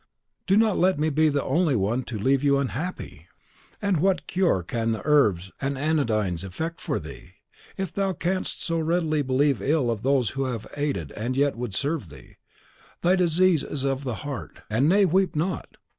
"Do 0.47 0.57
not 0.57 0.79
let 0.79 0.97
me 0.97 1.11
be 1.11 1.29
the 1.29 1.43
only 1.43 1.75
one 1.75 2.03
you 2.09 2.17
leave 2.17 2.43
unhappy!" 2.43 3.27
"And 3.79 3.97
what 4.01 4.25
cure 4.25 4.63
can 4.63 4.93
the 4.93 5.01
herbs 5.05 5.51
and 5.61 5.77
anodynes 5.77 6.43
effect 6.43 6.81
for 6.81 6.97
thee? 6.99 7.33
If 7.77 7.93
thou 7.93 8.13
canst 8.13 8.63
so 8.63 8.79
readily 8.79 9.21
believe 9.21 9.61
ill 9.61 9.91
of 9.91 10.01
those 10.01 10.31
who 10.31 10.45
have 10.45 10.65
aided 10.75 11.11
and 11.11 11.37
yet 11.37 11.55
would 11.55 11.75
serve 11.75 12.09
thee, 12.09 12.37
thy 13.03 13.15
disease 13.15 13.61
is 13.63 13.83
of 13.83 14.03
the 14.03 14.15
heart; 14.25 14.61
and 14.71 14.89
nay, 14.89 15.05
weep 15.05 15.35
not! 15.35 15.77